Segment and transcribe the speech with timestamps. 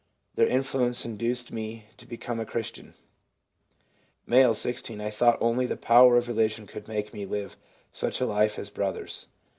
[0.33, 2.95] Their influence induced me to become a Christian.'
[4.27, 4.99] M., 16.
[4.99, 7.55] 'I thought only the power of religion could make me live
[7.91, 9.27] such a life as brother's.